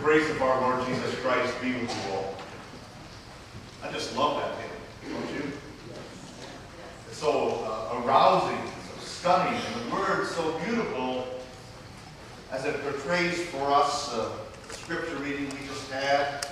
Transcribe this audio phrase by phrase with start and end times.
[0.00, 2.34] grace of our Lord Jesus Christ be with you all.
[3.82, 5.52] I just love that hymn, don't you?
[7.08, 8.58] It's so uh, arousing,
[8.94, 11.26] so stunning, and the words so beautiful
[12.52, 14.30] as it portrays for us uh,
[14.68, 16.46] the scripture reading we just had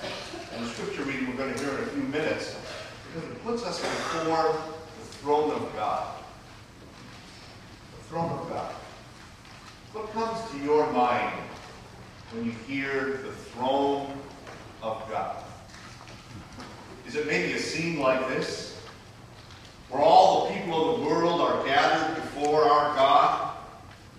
[0.53, 2.55] and the scripture reading we're going to hear in a few minutes
[3.13, 6.15] because it puts us before the throne of God.
[7.97, 8.73] The throne of God.
[9.93, 11.33] What comes to your mind
[12.31, 14.11] when you hear the throne
[14.81, 15.43] of God?
[17.07, 18.77] Is it maybe a scene like this?
[19.89, 23.57] Where all the people of the world are gathered before our God?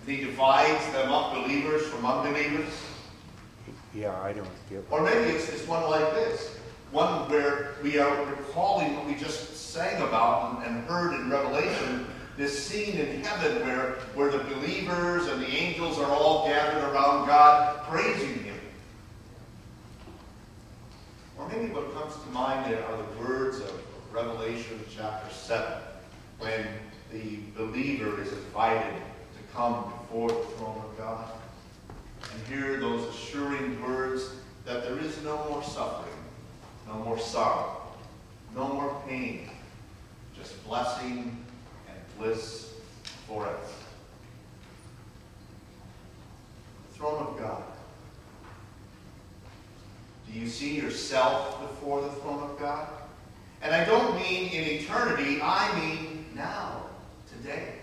[0.01, 2.73] And he divides them up, believers from unbelievers?
[3.93, 6.55] Yeah, I don't get Or maybe it's, it's one like this.
[6.91, 12.07] One where we are recalling what we just sang about and, and heard in Revelation,
[12.39, 17.27] this scene in heaven where, where the believers and the angels are all gathered around
[17.27, 18.57] God praising Him.
[21.37, 23.73] Or maybe what comes to mind are the words of
[24.13, 25.81] Revelation chapter 7,
[26.39, 26.65] when
[27.11, 31.29] the believer is invited to come before the throne of God
[32.31, 34.29] and hear those assuring words
[34.63, 36.15] that there is no more suffering,
[36.87, 37.81] no more sorrow,
[38.55, 39.49] no more pain,
[40.37, 41.45] just blessing
[42.19, 42.73] bliss
[43.27, 43.57] forever.
[46.91, 47.63] The throne of God.
[50.27, 52.87] Do you see yourself before the throne of God?
[53.61, 56.83] And I don't mean in eternity, I mean now,
[57.35, 57.73] today.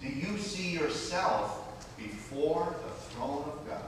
[0.00, 3.82] Do you see yourself before the throne of God?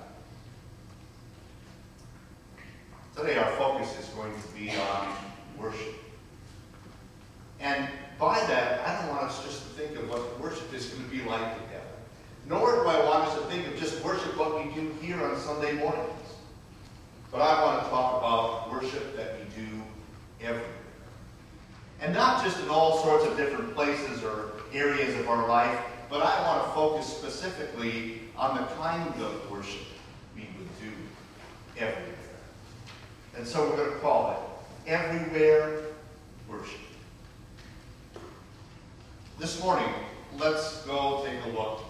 [3.17, 5.17] Today our focus is going to be on
[5.59, 5.95] worship.
[7.61, 11.05] And by that, I don't want us just to think of what worship is going
[11.05, 11.85] to be like together.
[12.49, 15.39] Nor do I want us to think of just worship what we do here on
[15.39, 16.11] Sunday mornings.
[17.31, 19.69] But I want to talk about worship that we do
[20.41, 20.71] everywhere.
[22.01, 25.79] And not just in all sorts of different places or areas of our life,
[26.09, 29.87] but I want to focus specifically on the kind of worship
[30.35, 30.93] we would do
[31.79, 32.15] everywhere.
[33.37, 35.81] And so we're going to call it Everywhere
[36.49, 36.79] Worship.
[39.39, 39.93] This morning,
[40.39, 41.83] let's go take a look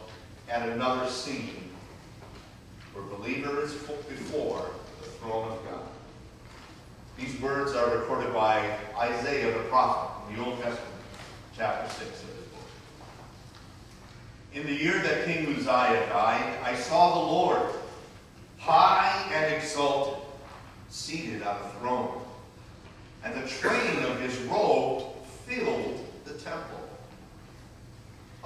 [0.48, 1.70] at another scene
[2.92, 4.68] where believers before
[5.00, 5.86] the throne of God.
[7.16, 10.92] These words are recorded by Isaiah the prophet in the Old Testament,
[11.56, 12.68] chapter 6 of his book.
[14.52, 17.70] In the year that King Uzziah died, I saw the Lord
[18.58, 20.20] high and exalted,
[20.88, 22.22] seated on a throne,
[23.22, 25.04] and the train of his robe
[25.46, 26.75] filled the temple.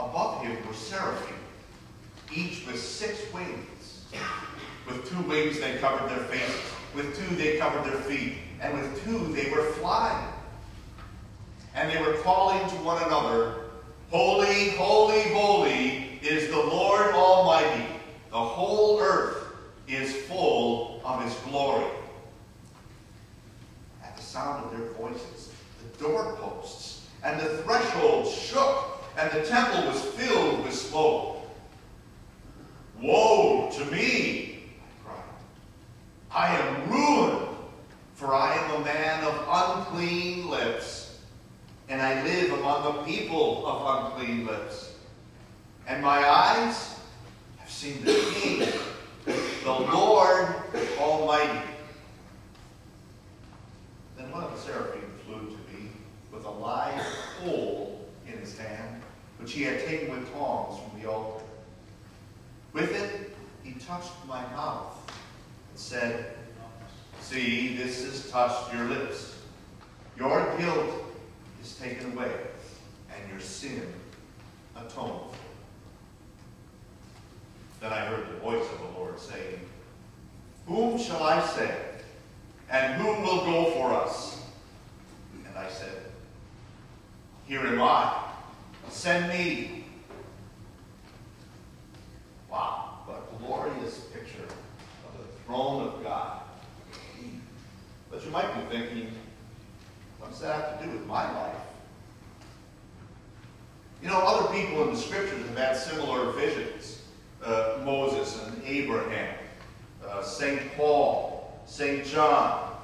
[0.09, 1.37] Above him were seraphim,
[2.35, 4.05] each with six wings.
[4.87, 9.05] With two wings they covered their faces, with two they covered their feet, and with
[9.05, 10.27] two they were flying.
[11.75, 13.57] And they were calling to one another,
[14.11, 17.85] Holy, holy, holy is the Lord Almighty.
[18.31, 19.45] The whole earth
[19.87, 21.87] is full of his glory.
[24.03, 29.87] At the sound of their voices, the doorposts and the threshold shook, and the temple
[29.87, 31.39] was filled with smoke.
[33.01, 35.25] Woe to me, I cried.
[36.31, 37.57] I am ruined,
[38.15, 41.19] for I am a man of unclean lips,
[41.89, 44.95] and I live among a people of unclean lips.
[45.87, 47.01] And my eyes
[47.59, 48.69] have seen the King,
[49.25, 50.49] the Lord
[50.99, 51.67] Almighty.
[54.17, 55.89] Then one of the seraphim flew to me
[56.33, 57.03] with a live
[57.43, 58.80] coal in his hand,
[59.51, 61.45] which he had taken with tongs from the altar.
[62.73, 63.35] With it,
[63.65, 64.95] he touched my mouth
[65.71, 66.37] and said,
[67.21, 69.41] See, this has touched your lips.
[70.17, 71.05] Your guilt
[71.61, 72.31] is taken away,
[73.13, 73.93] and your sin
[74.77, 75.35] atoned for.
[77.81, 79.61] Then I heard the voice of the Lord saying,
[80.67, 81.75] Whom shall I send?
[82.71, 84.45] And who will go for us?
[85.45, 86.03] And I said,
[87.49, 88.30] Here am I.
[88.91, 89.85] Send me.
[92.51, 96.41] Wow, what a glorious picture of the throne of God.
[98.11, 99.13] But you might be thinking,
[100.19, 101.57] what does that have to do with my life?
[104.03, 107.03] You know, other people in the scriptures have had similar visions.
[107.43, 109.35] Uh, Moses and Abraham,
[110.07, 110.61] uh, St.
[110.77, 112.05] Paul, St.
[112.05, 112.77] John.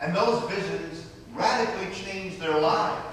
[0.00, 3.09] And those visions radically changed their lives.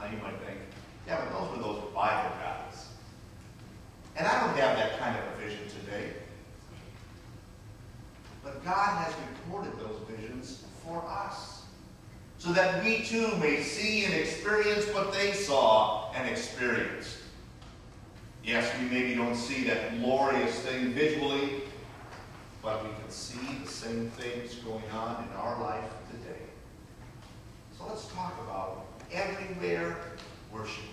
[0.00, 0.58] Now you might think,
[1.06, 2.88] yeah, but those were those Bible guys.
[4.16, 6.12] And I don't have that kind of vision today.
[8.42, 11.64] But God has recorded those visions for us,
[12.38, 17.18] so that we too may see and experience what they saw and experienced.
[18.42, 21.60] Yes, we maybe don't see that glorious thing visually,
[22.62, 26.40] but we can see the same things going on in our life today.
[27.76, 29.96] So let's talk about everywhere
[30.52, 30.84] worship.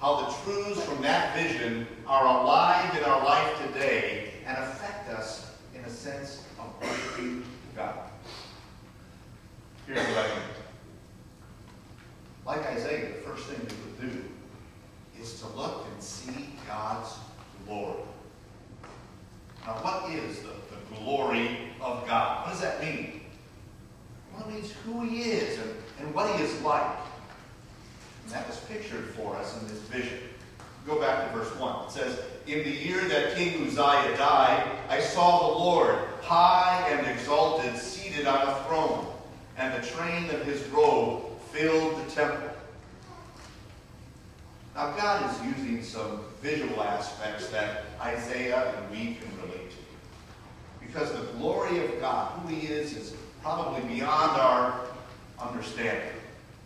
[0.00, 5.56] How the truths from that vision are alive in our life today and affect us
[5.74, 7.42] in a sense of worshiping
[7.74, 8.10] God.
[9.86, 10.44] Here's what I mean.
[12.46, 14.24] Like Isaiah, the first thing we would do
[15.20, 17.14] is to look and see God's
[17.66, 18.02] glory.
[19.66, 22.46] Now, what is the, the glory of God?
[22.46, 23.22] What does that mean?
[24.32, 26.96] Well, it means who he is and, and what he is like.
[28.24, 30.18] And that was pictured for us in this vision.
[30.86, 31.86] Go back to verse 1.
[31.86, 37.06] It says, In the year that King Uzziah died, I saw the Lord high and
[37.06, 39.06] exalted, seated on a throne,
[39.56, 42.50] and the train of his robe filled the temple.
[44.74, 50.86] Now, God is using some visual aspects that Isaiah and we can relate to.
[50.86, 54.87] Because the glory of God, who He is, is probably beyond our
[55.40, 56.12] understanding.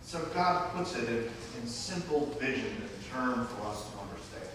[0.02, 1.30] So God puts it in,
[1.60, 4.48] in simple vision and term for us to understand.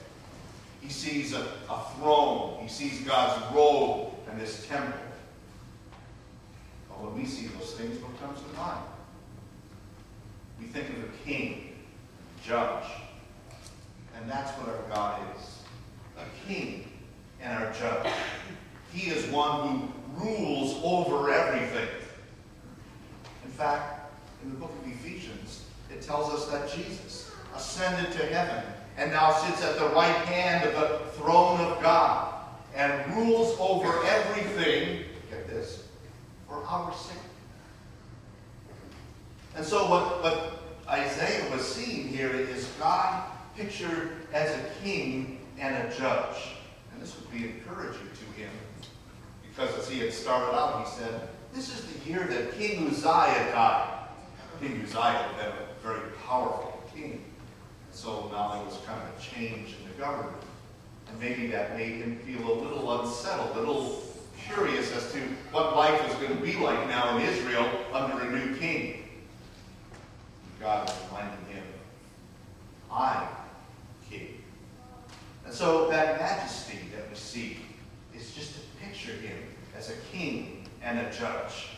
[0.81, 4.99] He sees a, a throne, He sees God's robe and His temple.
[6.89, 8.83] But when we see those things, what comes to mind?
[10.59, 11.75] We think of a king,
[12.37, 12.85] a judge,
[14.15, 15.57] and that's what our God is
[16.17, 16.89] a king
[17.41, 18.11] and our judge.
[18.91, 21.87] He is one who rules over everything.
[23.45, 23.96] In fact,
[24.47, 28.63] in the book of Ephesians, it tells us that Jesus ascended to heaven
[28.97, 32.33] and now sits at the right hand of the throne of God
[32.73, 35.83] and rules over everything, get this,
[36.47, 37.17] for our sake.
[39.57, 45.75] And so what, what Isaiah was seeing here is God pictured as a king and
[45.75, 46.37] a judge.
[46.93, 48.51] And this would be encouraging to him
[49.49, 53.51] because as he had started out, he said, This is the year that King Uzziah
[53.51, 53.96] died.
[54.59, 57.23] King Uzziah had a very powerful king.
[57.85, 60.35] And So now there was kind of a change in the government.
[61.09, 64.03] And maybe that made him feel a little unsettled, a little
[64.47, 65.19] curious as to
[65.51, 69.03] what life was going to be like now in Israel under a new king.
[70.59, 71.63] God is reminding him,
[72.91, 73.27] I'm
[74.09, 74.41] king.
[75.45, 77.57] And so that majesty that we see
[78.15, 79.37] is just to picture him
[79.77, 81.69] as a king and a judge.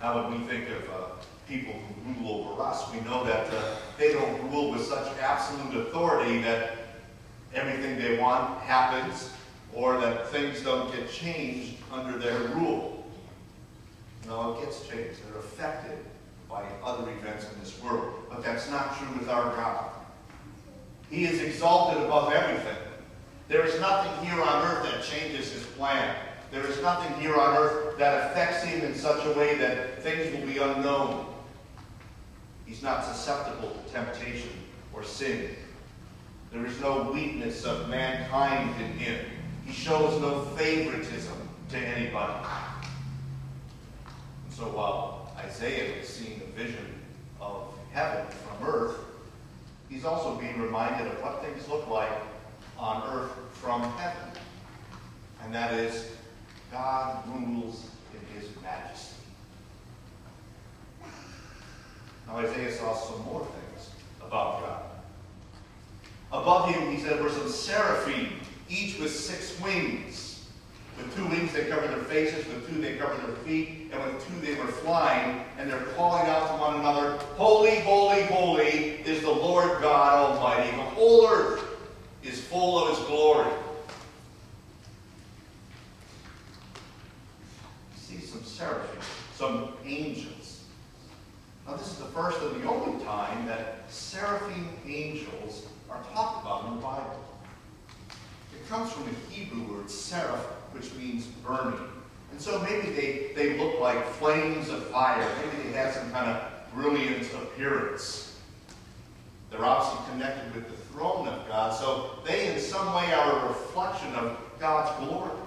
[0.00, 1.04] Now, when we think of uh,
[1.48, 5.86] people who rule over us, we know that uh, they don't rule with such absolute
[5.86, 6.76] authority that
[7.54, 9.30] everything they want happens
[9.74, 13.04] or that things don't get changed under their rule.
[14.26, 15.20] No, it gets changed.
[15.24, 15.98] They're affected
[16.48, 18.14] by other events in this world.
[18.30, 19.90] But that's not true with our God.
[21.10, 22.76] He is exalted above everything.
[23.48, 26.14] There is nothing here on earth that changes his plan.
[26.50, 30.34] There is nothing here on earth that affects him in such a way that things
[30.34, 31.26] will be unknown.
[32.64, 34.50] He's not susceptible to temptation
[34.92, 35.56] or sin.
[36.52, 39.24] There is no weakness of mankind in him.
[39.66, 41.36] He shows no favoritism
[41.70, 42.46] to anybody.
[44.44, 46.94] And so while Isaiah is seeing a vision
[47.40, 48.96] of heaven from earth,
[49.90, 52.12] he's also being reminded of what things look like
[52.78, 54.30] on earth from heaven.
[55.42, 56.06] And that is,
[56.70, 59.16] God rules in his majesty.
[62.26, 64.82] Now Isaiah saw some more things about God.
[66.30, 70.46] Above him, he said, were some seraphim, each with six wings.
[70.98, 74.26] With two wings they covered their faces, with two they covered their feet, and with
[74.26, 78.66] two they were flying, and they're calling out to one another, Holy, holy, holy
[79.06, 80.76] is the Lord God Almighty.
[80.76, 81.64] The whole earth
[82.22, 83.50] is full of his glory.
[87.96, 89.00] See some seraphim,
[89.36, 90.64] some angels.
[91.64, 96.66] Now this is the first and the only time that seraphim angels are talked about
[96.66, 97.24] in the Bible.
[98.52, 100.40] It comes from the Hebrew word seraph,
[100.72, 101.78] which means burning.
[102.32, 105.24] And so maybe they, they look like flames of fire.
[105.36, 108.40] Maybe they have some kind of brilliant appearance.
[109.52, 113.48] They're obviously connected with the throne of God, so they in some way are a
[113.48, 115.37] reflection of God's glory.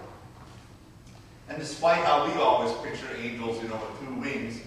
[1.50, 4.62] And despite how we always picture angels, you know, with two wings,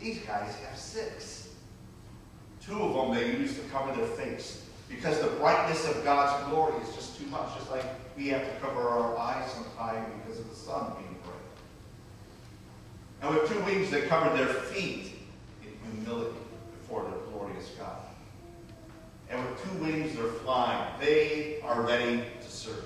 [0.00, 1.48] these guys have six.
[2.60, 4.64] Two of them they use to cover their face.
[4.88, 7.84] Because the brightness of God's glory is just too much, just like
[8.16, 11.36] we have to cover our eyes sometimes because of the sun being bright.
[13.22, 15.12] And with two wings they covered their feet
[15.62, 16.36] in humility
[16.78, 17.96] before their glorious God.
[19.28, 20.88] And with two wings they're flying.
[21.00, 22.84] They are ready to serve.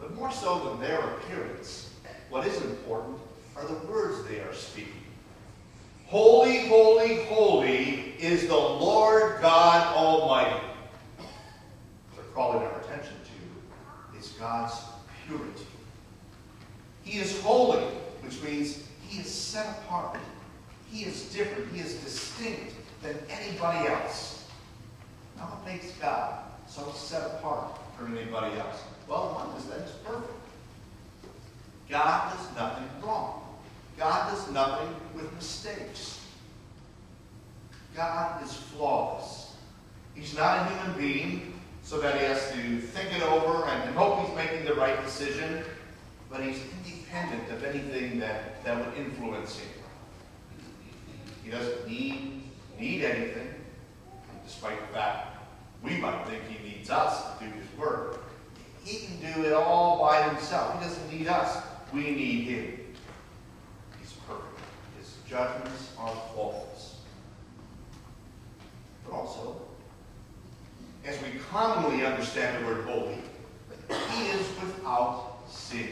[0.00, 1.90] But more so than their appearance,
[2.30, 3.18] what is important
[3.56, 4.92] are the words they are speaking.
[6.06, 10.64] Holy, holy, holy is the Lord God Almighty.
[11.16, 11.28] What
[12.14, 14.74] they're calling our attention to is God's
[15.26, 15.66] purity.
[17.02, 17.84] He is holy,
[18.22, 20.18] which means he is set apart.
[20.90, 21.72] He is different.
[21.72, 24.44] He is distinct than anybody else.
[25.36, 28.80] Now what makes God so set apart from anybody else?
[29.08, 30.32] Well, one is that he's perfect.
[31.88, 33.42] God does nothing wrong.
[33.96, 36.20] God does nothing with mistakes.
[37.94, 39.54] God is flawless.
[40.14, 44.26] He's not a human being so that he has to think it over and, hope
[44.26, 45.62] he's making the right decision,
[46.28, 49.68] but he's independent of anything that, that would influence him.
[51.44, 52.42] He doesn't need,
[52.78, 53.54] need anything,
[54.44, 55.38] despite the fact
[55.82, 58.25] we might think he needs us to do his work.
[58.86, 60.78] He can do it all by himself.
[60.78, 61.60] He doesn't need us.
[61.92, 62.94] We need him.
[63.98, 64.60] He's perfect.
[64.96, 67.00] His judgments are faultless.
[69.04, 69.60] But also,
[71.04, 73.18] as we commonly understand the word holy,
[74.12, 75.88] he is without sin.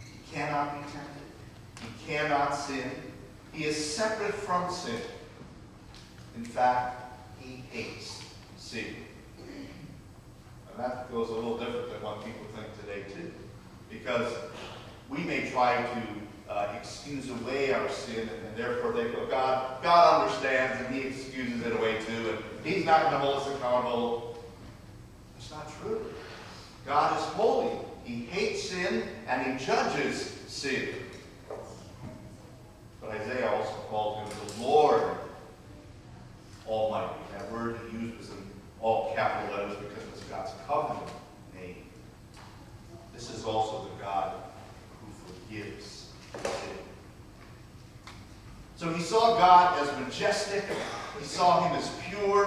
[0.00, 1.22] He cannot be tempted.
[1.80, 2.90] He cannot sin.
[3.52, 5.00] He is separate from sin.
[6.36, 8.22] In fact, he hates
[8.58, 8.94] sin.
[11.28, 13.30] Goes a little different than what people think today, too.
[13.90, 14.32] Because
[15.10, 19.82] we may try to uh, excuse away our sin, and, and therefore they go, God,
[19.82, 23.48] God understands, and He excuses it away too, and He's not going to hold us
[23.56, 24.38] accountable.
[25.36, 26.06] It's not true.
[26.86, 27.76] God is holy.
[28.04, 30.88] He hates sin, and He judges sin.
[33.02, 35.02] But Isaiah also called him the Lord
[36.66, 37.14] Almighty.
[37.36, 38.36] That word he used was in
[38.80, 41.10] all capital letters because it was God's covenant.
[43.18, 44.32] This is also the God
[45.00, 46.06] who forgives
[46.40, 46.78] sin.
[48.76, 50.62] So he saw God as majestic.
[51.18, 52.46] He saw him as pure.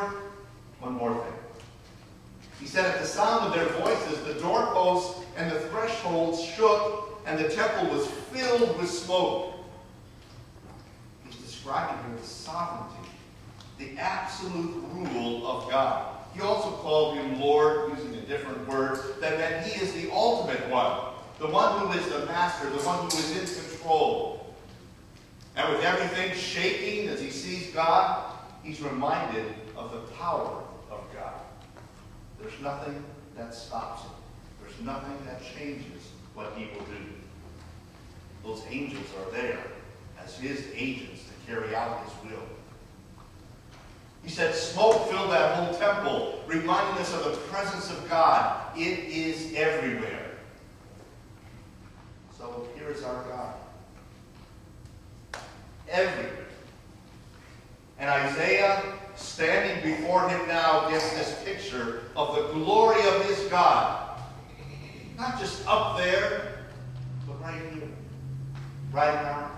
[0.80, 1.34] One more thing.
[2.62, 7.38] He said, at the sound of their voices, the doorposts and the thresholds shook, and
[7.38, 9.54] the temple was filled with smoke.
[11.26, 13.10] He's describing here the sovereignty,
[13.78, 16.11] the absolute rule of God.
[16.34, 20.70] He also called him Lord, using a different word, that meant he is the ultimate
[20.70, 24.54] one, the one who is the master, the one who is in control.
[25.56, 28.32] And with everything shaking as he sees God,
[28.64, 29.46] he's reminded
[29.76, 31.42] of the power of God.
[32.40, 33.04] There's nothing
[33.36, 34.12] that stops him.
[34.62, 37.04] There's nothing that changes what he will do.
[38.44, 39.60] Those angels are there
[40.24, 42.44] as his agents to carry out his will.
[44.24, 48.78] He said, smoke filled that whole temple, reminding us of the presence of God.
[48.78, 50.32] It is everywhere.
[52.38, 53.56] So here is our God.
[55.90, 56.46] Everywhere.
[57.98, 58.84] And Isaiah,
[59.16, 64.20] standing before him now, gets this picture of the glory of his God.
[65.18, 66.64] Not just up there,
[67.28, 67.90] but right here,
[68.92, 69.52] right now.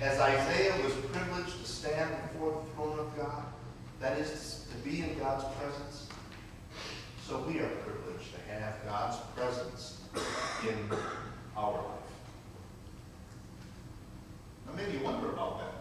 [0.00, 3.44] As Isaiah was privileged to stand before throne of God,
[4.00, 6.06] that is to be in God's presence,
[7.26, 10.02] so we are privileged to have God's presence
[10.68, 10.78] in
[11.56, 11.82] our life.
[14.66, 15.72] Now maybe you wonder about that.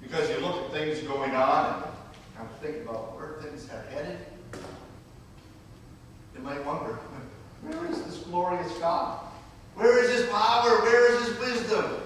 [0.00, 1.82] Because you look at things going on and
[2.36, 4.18] kind of think about where things have headed.
[6.36, 6.92] You might wonder,
[7.62, 9.26] where is this glorious God?
[9.74, 10.82] Where is his power?
[10.82, 12.02] Where is his wisdom?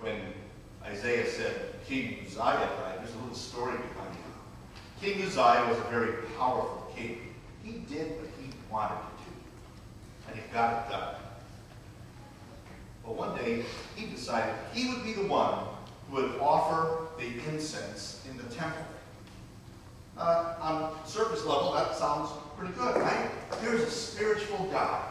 [0.00, 0.20] When
[0.84, 5.00] Isaiah said King Uzziah died, there's a little story behind it.
[5.00, 7.18] King Uzziah was a very powerful king.
[7.64, 11.14] He did what he wanted to do, and he got it done.
[13.04, 13.64] But one day,
[13.96, 15.58] he decided he would be the one
[16.08, 18.84] who would offer the incense in the temple.
[20.16, 23.28] Uh, on surface level, that sounds pretty good, right?
[23.60, 25.04] Here's a spiritual God.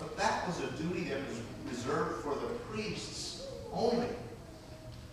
[0.00, 4.08] But that was a duty that was reserved for the priests only.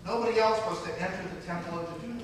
[0.04, 2.15] Nobody else was to enter the temple and to do.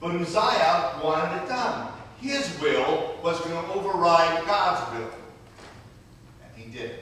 [0.00, 1.92] But Uzziah wanted it done.
[2.20, 5.10] His will was going to override God's will.
[6.44, 7.00] And he did.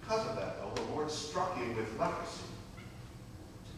[0.00, 2.44] Because of that, though, the Lord struck him with leprosy.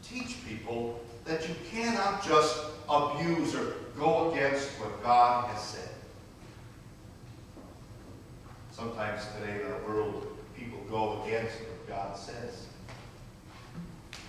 [0.02, 5.88] To teach people that you cannot just abuse or go against what God has said.
[8.72, 12.66] Sometimes today in our world, people go against what God says.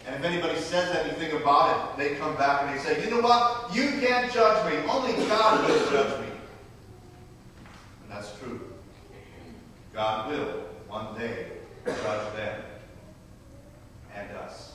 [0.07, 3.21] And if anybody says anything about it, they come back and they say, you know
[3.21, 3.73] what?
[3.73, 4.79] You can't judge me.
[4.89, 6.27] Only God will judge me.
[8.03, 8.59] And that's true.
[9.93, 11.47] God will one day
[11.85, 12.61] judge them
[14.15, 14.73] and us.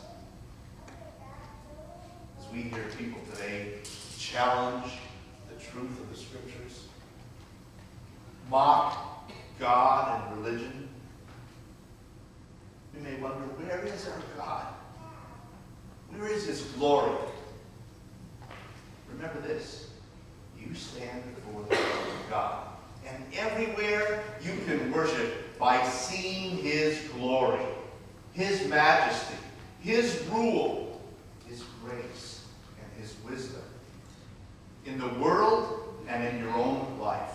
[2.38, 3.78] As we hear people today
[4.18, 4.92] challenge
[5.48, 6.86] the truth of the Scriptures,
[8.48, 9.28] mock
[9.58, 10.88] God and religion,
[12.94, 14.66] we may wonder, where is our God?
[16.18, 17.14] Where is His glory?
[19.12, 19.90] Remember this.
[20.58, 22.66] You stand before the throne of God.
[23.06, 27.64] And everywhere you can worship by seeing His glory,
[28.32, 29.36] His majesty,
[29.80, 31.00] His rule,
[31.46, 32.44] His grace,
[32.80, 33.62] and His wisdom.
[34.86, 37.32] In the world and in your own life.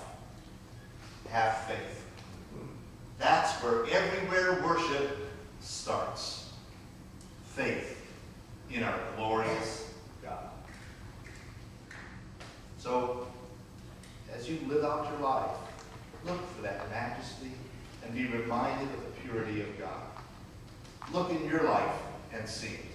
[1.29, 2.05] Have faith.
[3.19, 5.17] That's where everywhere worship
[5.61, 6.51] starts.
[7.55, 8.00] Faith
[8.73, 10.49] in our glorious God.
[12.77, 13.27] So,
[14.33, 15.51] as you live out your life,
[16.25, 17.51] look for that majesty
[18.03, 20.01] and be reminded of the purity of God.
[21.11, 21.95] Look in your life
[22.33, 22.85] and see it.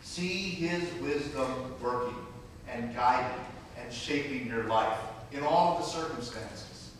[0.00, 2.16] See His wisdom working
[2.68, 3.44] and guiding
[3.78, 4.98] and shaping your life
[5.32, 6.92] in all of the circumstances.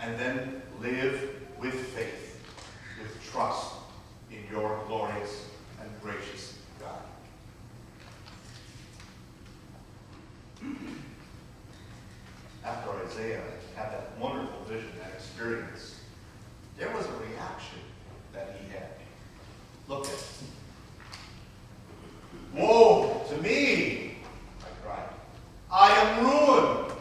[0.00, 2.40] And then live with faith,
[3.00, 3.72] with trust
[4.30, 5.46] in your glorious
[5.80, 7.00] and gracious God.
[12.64, 13.42] After Isaiah
[13.74, 16.00] had that wonderful vision, that experience,
[16.78, 17.78] there was a reaction
[18.32, 18.88] that he had.
[19.88, 20.20] Look at it.
[22.54, 24.18] Woe to me,
[24.60, 25.08] I cried.
[25.70, 26.92] I am ruined,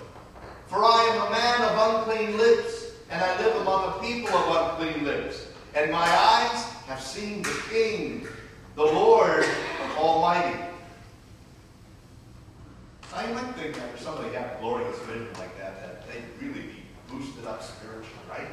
[0.67, 4.81] for I am a man of unclean lips, and I live among a people of
[4.81, 5.47] unclean lips.
[5.75, 8.27] And my eyes have seen the King,
[8.75, 9.45] the Lord
[9.97, 10.72] Almighty.
[13.13, 16.61] I might think that if somebody had a glorious vision like that, that they'd really
[16.61, 18.47] be boosted up spiritually, right?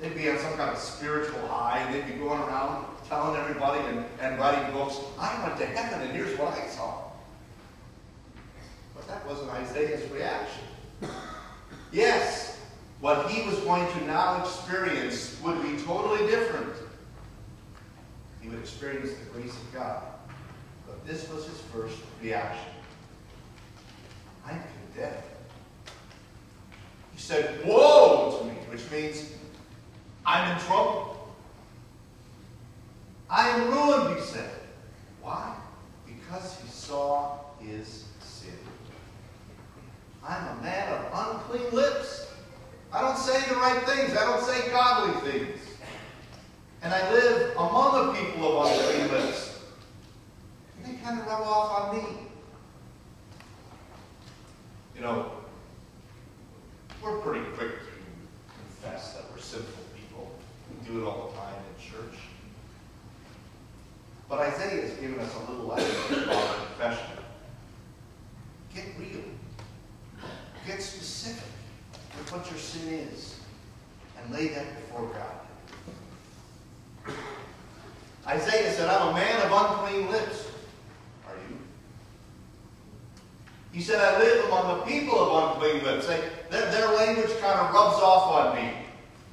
[0.00, 3.80] They'd be on some kind of spiritual high, and they'd be going around telling everybody
[3.86, 7.02] and, and writing books, I went to heaven and here's what I saw.
[8.94, 10.64] But that wasn't Isaiah's reaction.
[11.92, 12.60] Yes,
[13.00, 16.74] what he was going to now experience would be totally different.
[18.40, 20.02] He would experience the grace of God.
[20.86, 22.72] But this was his first reaction.
[24.46, 25.22] I'm condemned.
[27.12, 29.30] He said, Woe to me, which means
[30.24, 31.16] I'm in trouble.
[33.28, 34.50] I am ruined, he said.
[35.20, 35.54] Why?
[36.06, 38.54] Because he saw his sin.
[40.26, 42.28] I'm a man of unclean lips.
[42.92, 44.16] I don't say the right things.
[44.16, 45.60] I don't say godly things.
[46.82, 49.58] And I live among a people of unclean lips.
[50.76, 52.04] And they kind of rub off on me.
[54.94, 55.32] You know,
[57.02, 60.30] we're pretty quick to confess that we're sinful people.
[60.70, 62.18] We do it all the time in church.
[64.28, 67.06] But Isaiah has given us a little lesson about confession.
[68.74, 69.22] Get real.
[70.66, 71.44] Get specific
[72.18, 73.38] with what your sin is
[74.18, 75.34] and lay that before God.
[78.26, 80.48] Isaiah said, I'm a man of unclean lips.
[81.28, 81.56] Are you?
[83.76, 86.06] He said, I live among the people of lips.
[86.06, 88.72] They, their, their language kind of rubs off on me.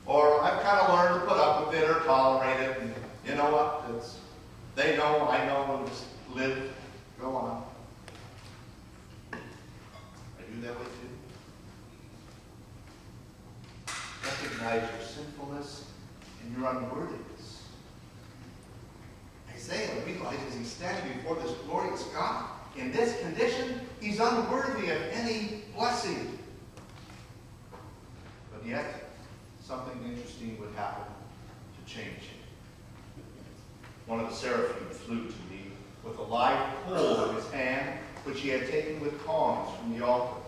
[0.06, 2.78] Or I've kind of learned to put up with it or tolerate it.
[2.82, 2.94] And
[3.26, 3.86] you know what?
[3.96, 4.18] It's,
[4.76, 6.74] they know, I know, and just live,
[7.22, 7.64] go on.
[9.32, 9.38] I
[10.54, 10.88] do that way
[13.88, 13.94] too?
[14.26, 15.86] Recognize your sinfulness
[16.44, 17.64] and your unworthiness.
[19.56, 22.50] Isaiah realizes he's standing before this glorious God.
[22.76, 26.38] In this condition, he's unworthy of any blessing.
[28.54, 29.10] But yet,
[29.62, 33.24] something interesting would happen to change him.
[34.06, 35.72] One of the seraphim flew to me
[36.04, 40.06] with a live coal in his hand, which he had taken with tongs from the
[40.06, 40.42] altar.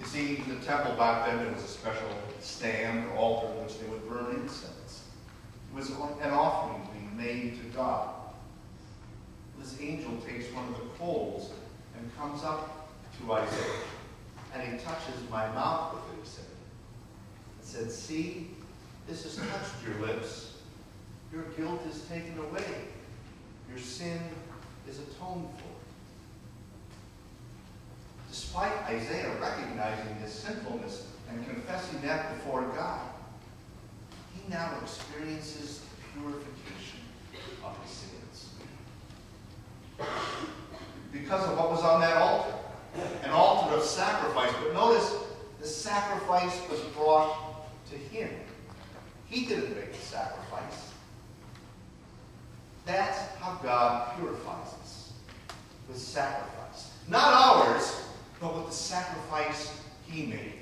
[0.00, 2.08] You see, in the temple back then, there was a special
[2.40, 5.04] stand or altar in which they would burn incense.
[5.70, 8.08] It was an offering being made to God.
[9.58, 11.52] This angel takes one of the coals
[11.96, 12.83] and comes up
[13.20, 13.80] to Isaiah,
[14.54, 16.44] and he touches my mouth with it, he said.
[17.58, 18.50] And said, See,
[19.08, 20.52] this has touched your lips.
[21.32, 22.64] Your guilt is taken away.
[23.68, 24.20] your sin
[24.88, 25.74] is atoned for.
[28.30, 33.00] Despite Isaiah recognizing his sinfulness and confessing that before God,
[34.34, 37.00] he now experiences the purification
[37.64, 38.48] of his sins.
[41.12, 42.54] Because of what was on that altar,
[43.22, 44.52] an altar of sacrifice.
[44.62, 45.14] But notice,
[45.60, 48.30] the sacrifice was brought to him.
[49.26, 50.92] He didn't make the sacrifice.
[52.86, 55.12] That's how God purifies us,
[55.88, 56.90] with sacrifice.
[57.08, 58.02] Not ours,
[58.40, 60.52] but with the sacrifice he made.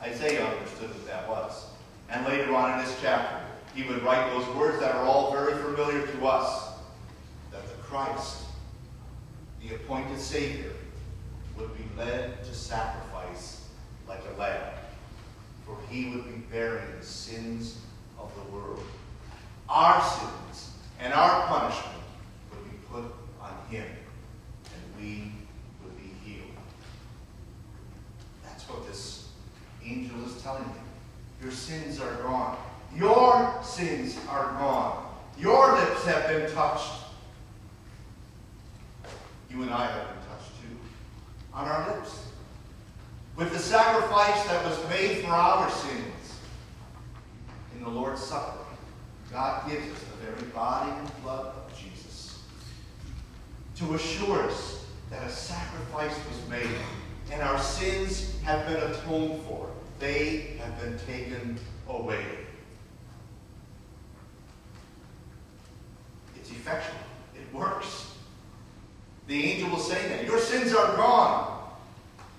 [0.00, 1.66] Isaiah understood what that was.
[2.08, 3.40] And later on in this chapter,
[3.74, 6.72] he would write those words that are all very familiar to us
[7.52, 8.44] that the Christ,
[9.62, 10.72] the appointed Savior,
[11.56, 13.66] would be led to sacrifice
[14.08, 14.72] like a lamb,
[15.66, 17.78] for he would be bearing the sins
[18.18, 18.82] of the world.
[19.68, 22.02] Our sins and our punishment
[22.50, 23.04] would be put
[23.40, 25.32] on him, and we
[25.82, 26.48] would be healed.
[28.44, 29.28] That's what this
[29.84, 31.44] angel is telling you.
[31.44, 32.56] Your sins are gone.
[32.96, 35.06] Your sins are gone.
[35.38, 36.99] Your lips have been touched.
[39.50, 40.76] You and I have been touched too.
[41.52, 42.26] On our lips.
[43.36, 46.38] With the sacrifice that was made for our sins
[47.74, 48.58] in the Lord's Supper,
[49.32, 52.42] God gives us the very body and blood of Jesus
[53.76, 56.76] to assure us that a sacrifice was made
[57.32, 59.70] and our sins have been atoned for.
[59.98, 61.58] They have been taken
[61.88, 62.24] away.
[66.36, 66.98] It's effectual.
[67.34, 67.99] It works.
[69.30, 70.24] The angel will say that.
[70.24, 71.62] Your sins are gone.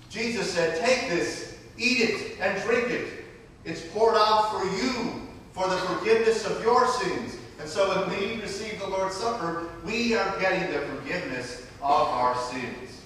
[0.10, 3.24] Jesus said, Take this, eat it, and drink it.
[3.64, 7.38] It's poured out for you for the forgiveness of your sins.
[7.62, 12.36] And so when we receive the Lord's Supper, we are getting the forgiveness of our
[12.36, 13.00] sins.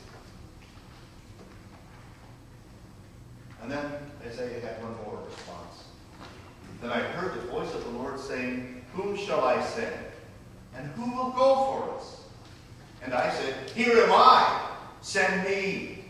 [3.61, 3.85] And then
[4.25, 5.83] Isaiah had one more response.
[6.81, 9.93] Then I heard the voice of the Lord saying, Whom shall I send?
[10.75, 12.24] And who will go for us?
[13.05, 16.05] And I said, Here am I, send me.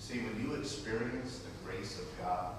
[0.00, 2.52] See, when you experience the grace of God,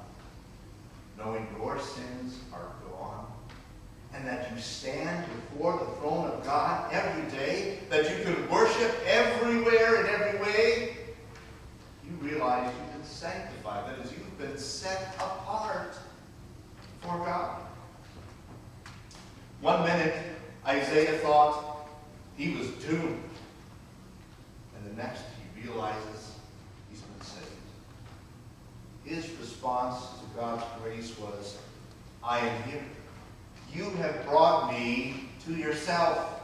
[1.17, 3.25] knowing your sins are gone,
[4.13, 8.95] and that you stand before the throne of God every day, that you can worship
[9.05, 10.97] everywhere in every way,
[12.05, 13.89] you realize you've been sanctified.
[13.89, 15.97] That is, you've been set apart
[17.01, 17.59] for God.
[19.59, 20.15] One minute,
[20.65, 21.77] Isaiah thought
[22.37, 23.23] he was doomed.
[24.75, 25.23] And the next,
[25.55, 26.33] he realizes
[26.89, 27.47] he's been saved.
[29.03, 31.57] His response to God's grace was,
[32.23, 32.83] I am here.
[33.73, 36.41] You have brought me to yourself.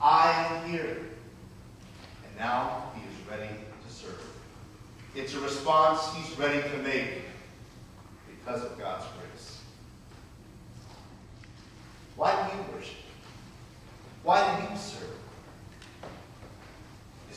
[0.00, 0.96] I am here.
[2.26, 4.22] And now he is ready to serve.
[5.14, 7.22] It's a response he's ready to make
[8.30, 9.60] because of God's grace.
[12.16, 12.96] Why do you worship?
[14.22, 15.08] Why do you serve?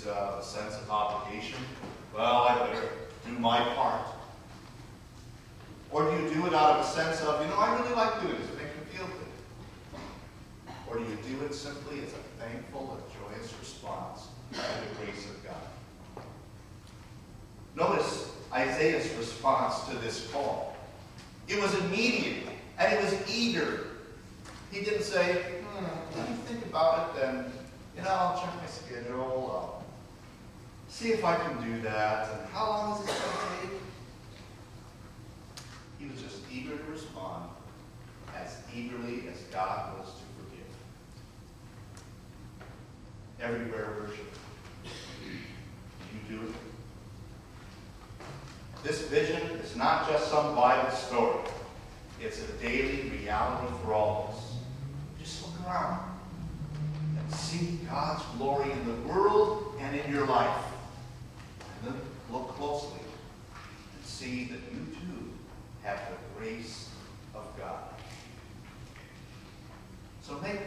[0.01, 1.59] Is it out of a sense of obligation?
[2.13, 2.89] Well, I better
[3.25, 4.07] do my part.
[5.91, 8.19] Or do you do it out of a sense of, you know, I really like
[8.21, 8.49] doing this.
[8.49, 10.81] It makes me feel good.
[10.89, 15.25] Or do you do it simply as a thankful and joyous response to the grace
[15.25, 16.23] of God?
[17.75, 20.75] Notice Isaiah's response to this call.
[21.49, 23.87] It was immediate and it was eager.
[24.71, 25.41] He didn't say,
[25.75, 27.51] hmm, let me think about it and,
[27.97, 29.51] you know, I'll check my schedule.
[29.51, 29.83] I'll
[30.87, 32.29] see if I can do that.
[32.31, 33.79] And how long is this going to take?
[35.99, 37.49] He was just eager to respond
[38.37, 40.30] as eagerly as God was to
[43.41, 44.31] Everywhere worship.
[46.29, 46.53] You do it.
[48.83, 51.39] This vision is not just some Bible story.
[52.21, 54.43] It's a daily reality for all of us.
[55.19, 56.03] Just look around
[57.17, 60.63] and see God's glory in the world and in your life.
[61.83, 62.01] And then
[62.31, 65.31] look closely and see that you too
[65.81, 66.89] have the grace
[67.33, 67.79] of God.
[70.21, 70.59] So make